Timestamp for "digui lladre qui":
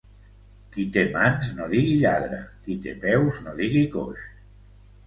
1.75-2.79